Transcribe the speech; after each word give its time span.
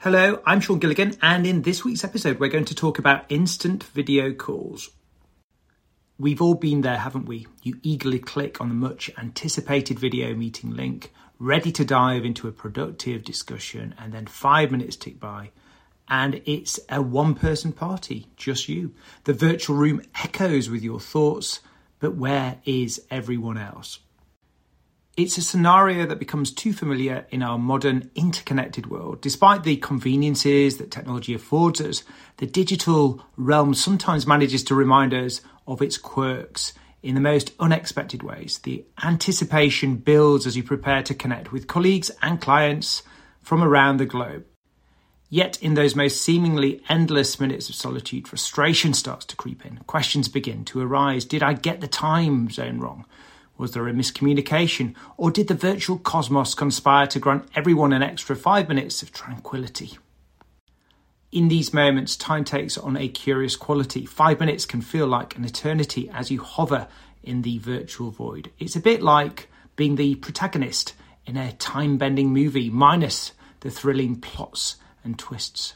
Hello, 0.00 0.42
I'm 0.44 0.60
Sean 0.60 0.78
Gilligan, 0.78 1.16
and 1.22 1.46
in 1.46 1.62
this 1.62 1.82
week's 1.82 2.04
episode, 2.04 2.38
we're 2.38 2.50
going 2.50 2.66
to 2.66 2.74
talk 2.74 2.98
about 2.98 3.24
instant 3.30 3.82
video 3.82 4.30
calls. 4.34 4.90
We've 6.18 6.42
all 6.42 6.54
been 6.54 6.82
there, 6.82 6.98
haven't 6.98 7.24
we? 7.24 7.46
You 7.62 7.80
eagerly 7.82 8.18
click 8.18 8.60
on 8.60 8.68
the 8.68 8.74
much 8.74 9.10
anticipated 9.16 9.98
video 9.98 10.34
meeting 10.34 10.70
link, 10.70 11.14
ready 11.38 11.72
to 11.72 11.84
dive 11.84 12.26
into 12.26 12.46
a 12.46 12.52
productive 12.52 13.24
discussion, 13.24 13.94
and 13.98 14.12
then 14.12 14.26
five 14.26 14.70
minutes 14.70 14.96
tick 14.96 15.18
by, 15.18 15.50
and 16.08 16.42
it's 16.44 16.78
a 16.90 17.00
one 17.00 17.34
person 17.34 17.72
party, 17.72 18.28
just 18.36 18.68
you. 18.68 18.92
The 19.24 19.32
virtual 19.32 19.76
room 19.76 20.02
echoes 20.22 20.68
with 20.68 20.82
your 20.82 21.00
thoughts, 21.00 21.60
but 22.00 22.14
where 22.14 22.58
is 22.66 23.00
everyone 23.10 23.56
else? 23.56 24.00
It's 25.16 25.38
a 25.38 25.42
scenario 25.42 26.04
that 26.04 26.18
becomes 26.18 26.50
too 26.50 26.74
familiar 26.74 27.26
in 27.30 27.42
our 27.42 27.56
modern 27.56 28.10
interconnected 28.14 28.88
world. 28.90 29.22
Despite 29.22 29.64
the 29.64 29.78
conveniences 29.78 30.76
that 30.76 30.90
technology 30.90 31.32
affords 31.32 31.80
us, 31.80 32.04
the 32.36 32.46
digital 32.46 33.24
realm 33.38 33.72
sometimes 33.72 34.26
manages 34.26 34.62
to 34.64 34.74
remind 34.74 35.14
us 35.14 35.40
of 35.66 35.80
its 35.80 35.96
quirks 35.96 36.74
in 37.02 37.14
the 37.14 37.22
most 37.22 37.52
unexpected 37.58 38.22
ways. 38.22 38.58
The 38.58 38.84
anticipation 39.02 39.96
builds 39.96 40.46
as 40.46 40.54
you 40.54 40.62
prepare 40.62 41.02
to 41.04 41.14
connect 41.14 41.50
with 41.50 41.66
colleagues 41.66 42.10
and 42.20 42.38
clients 42.38 43.02
from 43.40 43.62
around 43.62 43.96
the 43.96 44.04
globe. 44.04 44.44
Yet, 45.30 45.60
in 45.62 45.74
those 45.74 45.96
most 45.96 46.20
seemingly 46.20 46.82
endless 46.90 47.40
minutes 47.40 47.70
of 47.70 47.74
solitude, 47.74 48.28
frustration 48.28 48.92
starts 48.92 49.24
to 49.26 49.36
creep 49.36 49.64
in. 49.64 49.78
Questions 49.86 50.28
begin 50.28 50.66
to 50.66 50.82
arise. 50.82 51.24
Did 51.24 51.42
I 51.42 51.54
get 51.54 51.80
the 51.80 51.88
time 51.88 52.50
zone 52.50 52.80
wrong? 52.80 53.06
Was 53.58 53.72
there 53.72 53.88
a 53.88 53.92
miscommunication? 53.92 54.94
Or 55.16 55.30
did 55.30 55.48
the 55.48 55.54
virtual 55.54 55.98
cosmos 55.98 56.54
conspire 56.54 57.06
to 57.08 57.18
grant 57.18 57.48
everyone 57.54 57.92
an 57.92 58.02
extra 58.02 58.36
five 58.36 58.68
minutes 58.68 59.02
of 59.02 59.12
tranquility? 59.12 59.98
In 61.32 61.48
these 61.48 61.74
moments, 61.74 62.16
time 62.16 62.44
takes 62.44 62.78
on 62.78 62.96
a 62.96 63.08
curious 63.08 63.56
quality. 63.56 64.06
Five 64.06 64.40
minutes 64.40 64.64
can 64.64 64.80
feel 64.80 65.06
like 65.06 65.36
an 65.36 65.44
eternity 65.44 66.08
as 66.12 66.30
you 66.30 66.40
hover 66.40 66.88
in 67.22 67.42
the 67.42 67.58
virtual 67.58 68.10
void. 68.10 68.50
It's 68.58 68.76
a 68.76 68.80
bit 68.80 69.02
like 69.02 69.48
being 69.74 69.96
the 69.96 70.14
protagonist 70.14 70.94
in 71.26 71.36
a 71.36 71.52
time 71.52 71.98
bending 71.98 72.32
movie, 72.32 72.70
minus 72.70 73.32
the 73.60 73.70
thrilling 73.70 74.20
plots 74.20 74.76
and 75.02 75.18
twists. 75.18 75.74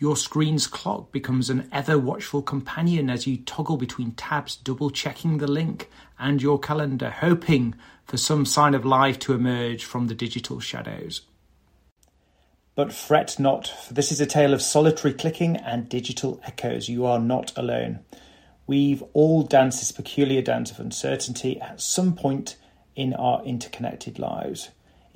Your 0.00 0.16
screen's 0.16 0.68
clock 0.68 1.10
becomes 1.10 1.50
an 1.50 1.68
ever 1.72 1.98
watchful 1.98 2.42
companion 2.42 3.10
as 3.10 3.26
you 3.26 3.38
toggle 3.38 3.76
between 3.76 4.12
tabs, 4.12 4.54
double 4.54 4.90
checking 4.90 5.38
the 5.38 5.48
link 5.48 5.90
and 6.20 6.40
your 6.40 6.60
calendar, 6.60 7.10
hoping 7.10 7.74
for 8.04 8.16
some 8.16 8.46
sign 8.46 8.74
of 8.74 8.84
life 8.84 9.18
to 9.20 9.32
emerge 9.32 9.84
from 9.84 10.06
the 10.06 10.14
digital 10.14 10.60
shadows. 10.60 11.22
But 12.76 12.92
fret 12.92 13.40
not, 13.40 13.66
for 13.66 13.92
this 13.92 14.12
is 14.12 14.20
a 14.20 14.26
tale 14.26 14.54
of 14.54 14.62
solitary 14.62 15.12
clicking 15.12 15.56
and 15.56 15.88
digital 15.88 16.40
echoes. 16.44 16.88
You 16.88 17.04
are 17.04 17.18
not 17.18 17.52
alone. 17.58 17.98
We've 18.68 19.02
all 19.14 19.42
danced 19.42 19.80
this 19.80 19.90
peculiar 19.90 20.42
dance 20.42 20.70
of 20.70 20.78
uncertainty 20.78 21.60
at 21.60 21.80
some 21.80 22.14
point 22.14 22.56
in 22.94 23.14
our 23.14 23.42
interconnected 23.44 24.20
lives. 24.20 24.68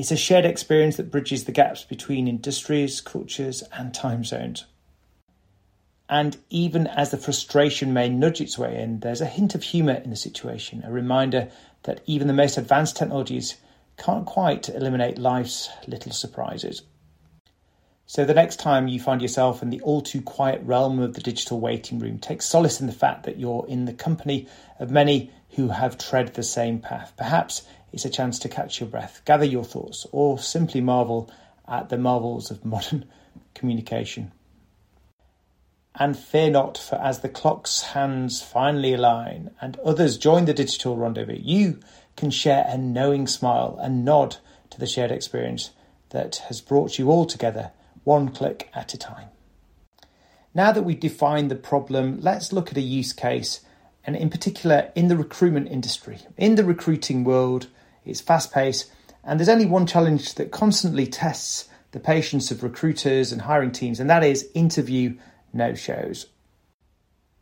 It's 0.00 0.10
a 0.10 0.16
shared 0.16 0.46
experience 0.46 0.96
that 0.96 1.10
bridges 1.10 1.44
the 1.44 1.52
gaps 1.52 1.84
between 1.84 2.26
industries, 2.26 3.02
cultures, 3.02 3.62
and 3.70 3.92
time 3.92 4.24
zones. 4.24 4.64
And 6.08 6.38
even 6.48 6.86
as 6.86 7.10
the 7.10 7.18
frustration 7.18 7.92
may 7.92 8.08
nudge 8.08 8.40
its 8.40 8.56
way 8.56 8.82
in, 8.82 9.00
there's 9.00 9.20
a 9.20 9.26
hint 9.26 9.54
of 9.54 9.62
humour 9.62 9.92
in 9.92 10.08
the 10.08 10.16
situation, 10.16 10.82
a 10.86 10.90
reminder 10.90 11.50
that 11.82 12.00
even 12.06 12.28
the 12.28 12.32
most 12.32 12.56
advanced 12.56 12.96
technologies 12.96 13.56
can't 13.98 14.24
quite 14.24 14.70
eliminate 14.70 15.18
life's 15.18 15.68
little 15.86 16.12
surprises. 16.12 16.80
So 18.10 18.24
the 18.24 18.34
next 18.34 18.56
time 18.56 18.88
you 18.88 18.98
find 18.98 19.22
yourself 19.22 19.62
in 19.62 19.70
the 19.70 19.80
all 19.82 20.00
too 20.00 20.20
quiet 20.20 20.62
realm 20.64 20.98
of 20.98 21.14
the 21.14 21.20
digital 21.20 21.60
waiting 21.60 22.00
room, 22.00 22.18
take 22.18 22.42
solace 22.42 22.80
in 22.80 22.88
the 22.88 22.92
fact 22.92 23.22
that 23.22 23.38
you're 23.38 23.64
in 23.68 23.84
the 23.84 23.92
company 23.92 24.48
of 24.80 24.90
many 24.90 25.30
who 25.50 25.68
have 25.68 25.96
tread 25.96 26.34
the 26.34 26.42
same 26.42 26.80
path. 26.80 27.12
Perhaps 27.16 27.62
it's 27.92 28.04
a 28.04 28.10
chance 28.10 28.40
to 28.40 28.48
catch 28.48 28.80
your 28.80 28.88
breath, 28.88 29.22
gather 29.24 29.44
your 29.44 29.62
thoughts, 29.62 30.08
or 30.10 30.40
simply 30.40 30.80
marvel 30.80 31.30
at 31.68 31.88
the 31.88 31.96
marvels 31.96 32.50
of 32.50 32.64
modern 32.64 33.04
communication. 33.54 34.32
And 35.94 36.18
fear 36.18 36.50
not, 36.50 36.78
for 36.78 36.96
as 36.96 37.20
the 37.20 37.28
clock's 37.28 37.80
hands 37.82 38.42
finally 38.42 38.92
align 38.92 39.52
and 39.60 39.78
others 39.84 40.18
join 40.18 40.46
the 40.46 40.52
digital 40.52 40.96
rendezvous, 40.96 41.38
you 41.40 41.78
can 42.16 42.32
share 42.32 42.64
a 42.66 42.76
knowing 42.76 43.28
smile 43.28 43.78
and 43.80 44.04
nod 44.04 44.38
to 44.70 44.80
the 44.80 44.86
shared 44.88 45.12
experience 45.12 45.70
that 46.08 46.42
has 46.48 46.60
brought 46.60 46.98
you 46.98 47.08
all 47.08 47.24
together, 47.24 47.70
one 48.10 48.28
click 48.28 48.68
at 48.74 48.92
a 48.92 48.98
time. 48.98 49.28
Now 50.52 50.72
that 50.72 50.82
we've 50.82 50.98
defined 50.98 51.48
the 51.48 51.54
problem, 51.54 52.18
let's 52.20 52.52
look 52.52 52.72
at 52.72 52.76
a 52.76 52.80
use 52.80 53.12
case, 53.12 53.60
and 54.04 54.16
in 54.16 54.30
particular 54.30 54.90
in 54.96 55.06
the 55.06 55.16
recruitment 55.16 55.68
industry. 55.68 56.18
In 56.36 56.56
the 56.56 56.64
recruiting 56.64 57.22
world, 57.22 57.68
it's 58.04 58.20
fast 58.20 58.52
paced, 58.52 58.90
and 59.22 59.38
there's 59.38 59.48
only 59.48 59.64
one 59.64 59.86
challenge 59.86 60.34
that 60.34 60.50
constantly 60.50 61.06
tests 61.06 61.68
the 61.92 62.00
patience 62.00 62.50
of 62.50 62.64
recruiters 62.64 63.30
and 63.30 63.42
hiring 63.42 63.70
teams, 63.70 64.00
and 64.00 64.10
that 64.10 64.24
is 64.24 64.50
interview 64.54 65.16
no 65.52 65.74
shows. 65.74 66.26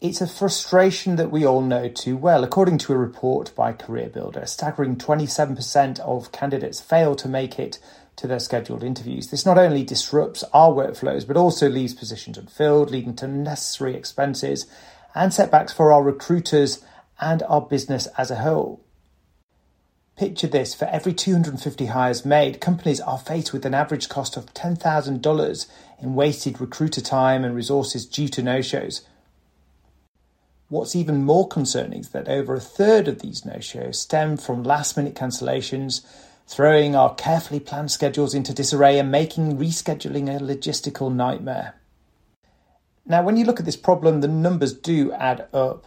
It's 0.00 0.20
a 0.20 0.28
frustration 0.28 1.16
that 1.16 1.32
we 1.32 1.44
all 1.44 1.62
know 1.62 1.88
too 1.88 2.16
well. 2.16 2.44
According 2.44 2.78
to 2.78 2.92
a 2.92 2.96
report 2.96 3.52
by 3.56 3.72
CareerBuilder, 3.72 4.42
a 4.42 4.46
staggering 4.46 4.94
27% 4.94 5.98
of 5.98 6.30
candidates 6.30 6.80
fail 6.80 7.16
to 7.16 7.28
make 7.28 7.58
it 7.58 7.80
to 8.16 8.26
their 8.26 8.38
scheduled 8.38 8.82
interviews. 8.82 9.30
This 9.30 9.46
not 9.46 9.58
only 9.58 9.84
disrupts 9.84 10.44
our 10.52 10.70
workflows, 10.70 11.26
but 11.26 11.36
also 11.36 11.68
leaves 11.68 11.94
positions 11.94 12.38
unfilled, 12.38 12.90
leading 12.90 13.14
to 13.16 13.24
unnecessary 13.24 13.94
expenses 13.94 14.66
and 15.14 15.32
setbacks 15.32 15.72
for 15.72 15.92
our 15.92 16.02
recruiters 16.02 16.84
and 17.20 17.42
our 17.44 17.60
business 17.60 18.06
as 18.18 18.30
a 18.30 18.36
whole. 18.36 18.84
Picture 20.16 20.46
this 20.46 20.74
for 20.74 20.84
every 20.86 21.14
250 21.14 21.86
hires 21.86 22.24
made, 22.24 22.60
companies 22.60 23.00
are 23.00 23.18
faced 23.18 23.52
with 23.52 23.64
an 23.64 23.74
average 23.74 24.08
cost 24.08 24.36
of 24.36 24.52
$10,000 24.52 25.66
in 26.00 26.14
wasted 26.14 26.60
recruiter 26.60 27.00
time 27.00 27.44
and 27.44 27.54
resources 27.54 28.04
due 28.04 28.28
to 28.28 28.42
no 28.42 28.60
shows. 28.60 29.02
What's 30.68 30.96
even 30.96 31.24
more 31.24 31.48
concerning 31.48 32.00
is 32.00 32.10
that 32.10 32.28
over 32.28 32.54
a 32.54 32.60
third 32.60 33.08
of 33.08 33.20
these 33.20 33.44
no 33.44 33.58
shows 33.60 34.00
stem 34.00 34.36
from 34.36 34.62
last 34.62 34.96
minute 34.96 35.14
cancellations, 35.14 36.04
throwing 36.52 36.94
our 36.94 37.14
carefully 37.14 37.58
planned 37.58 37.90
schedules 37.90 38.34
into 38.34 38.52
disarray 38.52 38.98
and 38.98 39.10
making 39.10 39.56
rescheduling 39.56 40.28
a 40.28 40.38
logistical 40.38 41.10
nightmare. 41.10 41.76
Now, 43.06 43.22
when 43.22 43.38
you 43.38 43.46
look 43.46 43.58
at 43.58 43.64
this 43.64 43.76
problem, 43.76 44.20
the 44.20 44.28
numbers 44.28 44.74
do 44.74 45.12
add 45.12 45.48
up, 45.54 45.86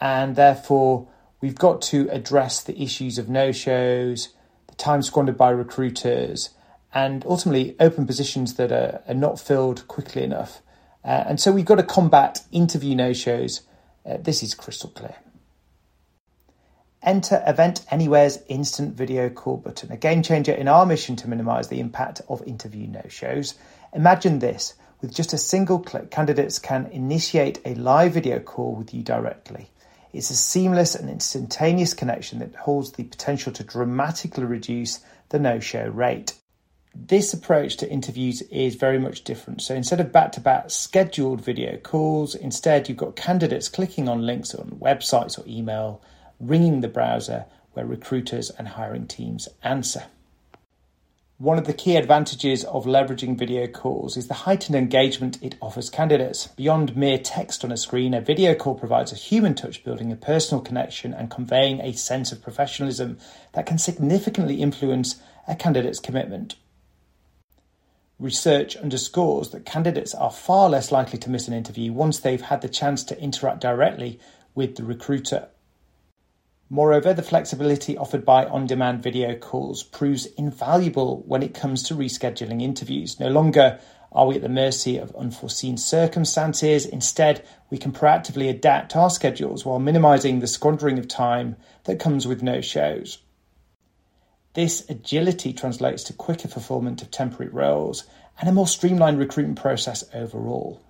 and 0.00 0.36
therefore 0.36 1.08
we've 1.40 1.56
got 1.56 1.82
to 1.82 2.08
address 2.10 2.62
the 2.62 2.80
issues 2.80 3.18
of 3.18 3.28
no 3.28 3.50
shows, 3.50 4.28
the 4.68 4.76
time 4.76 5.02
squandered 5.02 5.36
by 5.36 5.50
recruiters, 5.50 6.50
and 6.92 7.26
ultimately 7.26 7.74
open 7.80 8.06
positions 8.06 8.54
that 8.54 8.70
are, 8.70 9.02
are 9.08 9.14
not 9.14 9.40
filled 9.40 9.88
quickly 9.88 10.22
enough. 10.22 10.62
Uh, 11.04 11.24
and 11.26 11.40
so 11.40 11.50
we've 11.50 11.64
got 11.64 11.74
to 11.74 11.82
combat 11.82 12.40
interview 12.52 12.94
no 12.94 13.12
shows. 13.12 13.62
Uh, 14.06 14.16
this 14.18 14.44
is 14.44 14.54
crystal 14.54 14.90
clear. 14.90 15.16
Enter 17.04 17.44
Event 17.46 17.84
Anywhere's 17.90 18.38
instant 18.48 18.94
video 18.94 19.28
call 19.28 19.58
button, 19.58 19.92
a 19.92 19.96
game 19.96 20.22
changer 20.22 20.52
in 20.52 20.68
our 20.68 20.86
mission 20.86 21.16
to 21.16 21.28
minimize 21.28 21.68
the 21.68 21.80
impact 21.80 22.22
of 22.30 22.42
interview 22.46 22.86
no 22.86 23.02
shows. 23.08 23.54
Imagine 23.92 24.38
this 24.38 24.72
with 25.02 25.14
just 25.14 25.34
a 25.34 25.38
single 25.38 25.78
click, 25.78 26.10
candidates 26.10 26.58
can 26.58 26.86
initiate 26.86 27.60
a 27.66 27.74
live 27.74 28.14
video 28.14 28.40
call 28.40 28.74
with 28.74 28.94
you 28.94 29.02
directly. 29.02 29.68
It's 30.14 30.30
a 30.30 30.36
seamless 30.36 30.94
and 30.94 31.10
instantaneous 31.10 31.92
connection 31.92 32.38
that 32.38 32.54
holds 32.54 32.92
the 32.92 33.04
potential 33.04 33.52
to 33.52 33.64
dramatically 33.64 34.44
reduce 34.44 35.00
the 35.28 35.38
no 35.38 35.60
show 35.60 35.86
rate. 35.86 36.32
This 36.94 37.34
approach 37.34 37.76
to 37.78 37.90
interviews 37.90 38.40
is 38.42 38.76
very 38.76 38.98
much 38.98 39.24
different. 39.24 39.60
So 39.60 39.74
instead 39.74 40.00
of 40.00 40.10
back 40.10 40.32
to 40.32 40.40
back 40.40 40.70
scheduled 40.70 41.42
video 41.42 41.76
calls, 41.76 42.34
instead 42.34 42.88
you've 42.88 42.96
got 42.96 43.14
candidates 43.14 43.68
clicking 43.68 44.08
on 44.08 44.24
links 44.24 44.54
on 44.54 44.78
websites 44.80 45.38
or 45.38 45.44
email, 45.46 46.00
ringing 46.40 46.80
the 46.80 46.88
browser 46.88 47.46
where 47.72 47.86
recruiters 47.86 48.50
and 48.50 48.68
hiring 48.68 49.06
teams 49.06 49.48
answer. 49.62 50.04
One 51.38 51.58
of 51.58 51.66
the 51.66 51.72
key 51.72 51.96
advantages 51.96 52.62
of 52.62 52.84
leveraging 52.84 53.36
video 53.36 53.66
calls 53.66 54.16
is 54.16 54.28
the 54.28 54.34
heightened 54.34 54.76
engagement 54.76 55.42
it 55.42 55.56
offers 55.60 55.90
candidates. 55.90 56.46
Beyond 56.46 56.96
mere 56.96 57.18
text 57.18 57.64
on 57.64 57.72
a 57.72 57.76
screen, 57.76 58.14
a 58.14 58.20
video 58.20 58.54
call 58.54 58.76
provides 58.76 59.12
a 59.12 59.16
human 59.16 59.56
touch, 59.56 59.82
building 59.82 60.12
a 60.12 60.16
personal 60.16 60.62
connection 60.62 61.12
and 61.12 61.28
conveying 61.28 61.80
a 61.80 61.92
sense 61.92 62.30
of 62.30 62.40
professionalism 62.40 63.18
that 63.52 63.66
can 63.66 63.78
significantly 63.78 64.62
influence 64.62 65.16
a 65.48 65.56
candidate's 65.56 65.98
commitment. 65.98 66.54
Research 68.20 68.76
underscores 68.76 69.50
that 69.50 69.66
candidates 69.66 70.14
are 70.14 70.30
far 70.30 70.70
less 70.70 70.92
likely 70.92 71.18
to 71.18 71.30
miss 71.30 71.48
an 71.48 71.54
interview 71.54 71.92
once 71.92 72.20
they've 72.20 72.40
had 72.40 72.62
the 72.62 72.68
chance 72.68 73.02
to 73.02 73.20
interact 73.20 73.60
directly 73.60 74.20
with 74.54 74.76
the 74.76 74.84
recruiter 74.84 75.48
Moreover, 76.70 77.12
the 77.12 77.22
flexibility 77.22 77.96
offered 77.96 78.24
by 78.24 78.46
on 78.46 78.66
demand 78.66 79.02
video 79.02 79.34
calls 79.36 79.82
proves 79.82 80.26
invaluable 80.26 81.22
when 81.26 81.42
it 81.42 81.54
comes 81.54 81.82
to 81.84 81.94
rescheduling 81.94 82.62
interviews. 82.62 83.20
No 83.20 83.28
longer 83.28 83.78
are 84.12 84.26
we 84.26 84.36
at 84.36 84.42
the 84.42 84.48
mercy 84.48 84.96
of 84.96 85.14
unforeseen 85.16 85.76
circumstances? 85.76 86.86
Instead, 86.86 87.44
we 87.68 87.78
can 87.78 87.92
proactively 87.92 88.48
adapt 88.48 88.94
our 88.94 89.10
schedules 89.10 89.64
while 89.64 89.80
minimizing 89.80 90.38
the 90.38 90.46
squandering 90.46 90.98
of 90.98 91.08
time 91.08 91.56
that 91.84 91.98
comes 91.98 92.26
with 92.26 92.42
no 92.42 92.60
shows. 92.60 93.18
This 94.54 94.88
agility 94.88 95.52
translates 95.52 96.04
to 96.04 96.12
quicker 96.12 96.46
fulfillment 96.46 97.02
of 97.02 97.10
temporary 97.10 97.50
roles 97.50 98.04
and 98.40 98.48
a 98.48 98.52
more 98.52 98.68
streamlined 98.68 99.18
recruitment 99.18 99.58
process 99.58 100.04
overall. 100.14 100.80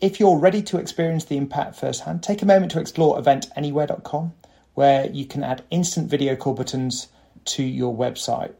If 0.00 0.20
you're 0.20 0.38
ready 0.38 0.62
to 0.62 0.78
experience 0.78 1.24
the 1.24 1.36
impact 1.36 1.74
firsthand, 1.74 2.22
take 2.22 2.40
a 2.40 2.46
moment 2.46 2.70
to 2.70 2.78
explore 2.78 3.20
eventanywhere.com, 3.20 4.32
where 4.74 5.10
you 5.10 5.26
can 5.26 5.42
add 5.42 5.64
instant 5.72 6.08
video 6.08 6.36
call 6.36 6.54
buttons 6.54 7.08
to 7.46 7.64
your 7.64 7.92
website. 7.92 8.54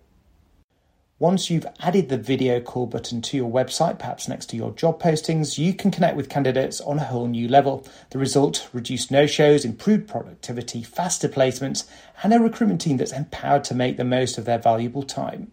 Once 1.20 1.48
you've 1.48 1.66
added 1.78 2.08
the 2.08 2.18
video 2.18 2.60
call 2.60 2.86
button 2.86 3.22
to 3.22 3.36
your 3.36 3.48
website, 3.48 4.00
perhaps 4.00 4.26
next 4.26 4.46
to 4.46 4.56
your 4.56 4.72
job 4.72 5.00
postings, 5.00 5.58
you 5.58 5.72
can 5.72 5.92
connect 5.92 6.16
with 6.16 6.28
candidates 6.28 6.80
on 6.80 6.98
a 6.98 7.04
whole 7.04 7.28
new 7.28 7.46
level. 7.46 7.86
The 8.10 8.18
result 8.18 8.68
reduced 8.72 9.12
no 9.12 9.28
shows, 9.28 9.64
improved 9.64 10.08
productivity, 10.08 10.82
faster 10.82 11.28
placements, 11.28 11.88
and 12.24 12.34
a 12.34 12.40
recruitment 12.40 12.80
team 12.80 12.96
that's 12.96 13.12
empowered 13.12 13.62
to 13.64 13.76
make 13.76 13.96
the 13.96 14.02
most 14.02 14.38
of 14.38 14.44
their 14.44 14.58
valuable 14.58 15.04
time. 15.04 15.52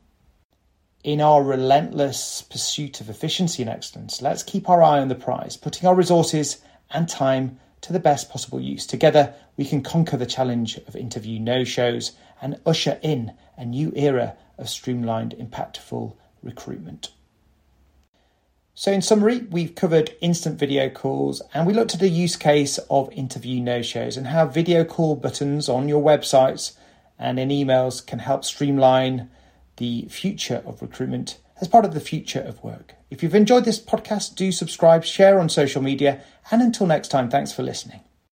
In 1.05 1.21
our 1.21 1.43
relentless 1.43 2.41
pursuit 2.41 2.99
of 2.99 3.11
efficiency 3.11 3.61
and 3.61 3.69
excellence, 3.69 4.23
let's 4.23 4.41
keep 4.41 4.67
our 4.67 4.81
eye 4.81 4.99
on 4.99 5.07
the 5.07 5.13
prize, 5.13 5.55
putting 5.55 5.87
our 5.87 5.93
resources 5.93 6.57
and 6.89 7.07
time 7.07 7.59
to 7.81 7.93
the 7.93 7.99
best 7.99 8.27
possible 8.27 8.59
use. 8.59 8.87
Together, 8.87 9.35
we 9.55 9.65
can 9.65 9.83
conquer 9.83 10.17
the 10.17 10.25
challenge 10.25 10.77
of 10.87 10.95
interview 10.95 11.37
no 11.37 11.63
shows 11.63 12.13
and 12.41 12.59
usher 12.65 12.97
in 13.03 13.33
a 13.55 13.63
new 13.63 13.93
era 13.95 14.35
of 14.57 14.67
streamlined, 14.67 15.35
impactful 15.39 16.15
recruitment. 16.41 17.11
So, 18.73 18.91
in 18.91 19.03
summary, 19.03 19.41
we've 19.51 19.75
covered 19.75 20.15
instant 20.21 20.57
video 20.57 20.89
calls 20.89 21.39
and 21.53 21.67
we 21.67 21.73
looked 21.73 21.93
at 21.93 21.99
the 21.99 22.09
use 22.09 22.35
case 22.35 22.79
of 22.89 23.11
interview 23.11 23.61
no 23.61 23.83
shows 23.83 24.17
and 24.17 24.25
how 24.25 24.47
video 24.47 24.83
call 24.83 25.15
buttons 25.15 25.69
on 25.69 25.87
your 25.87 26.01
websites 26.01 26.73
and 27.19 27.39
in 27.39 27.49
emails 27.49 28.03
can 28.03 28.17
help 28.17 28.43
streamline 28.43 29.29
the 29.77 30.03
future 30.09 30.63
of 30.65 30.81
recruitment 30.81 31.37
as 31.61 31.67
part 31.67 31.85
of 31.85 31.93
the 31.93 31.99
future 31.99 32.41
of 32.41 32.63
work. 32.63 32.95
If 33.09 33.23
you've 33.23 33.35
enjoyed 33.35 33.65
this 33.65 33.79
podcast, 33.79 34.35
do 34.35 34.51
subscribe, 34.51 35.03
share 35.03 35.39
on 35.39 35.49
social 35.49 35.81
media, 35.81 36.21
and 36.51 36.61
until 36.61 36.87
next 36.87 37.09
time, 37.09 37.29
thanks 37.29 37.53
for 37.53 37.63
listening. 37.63 38.01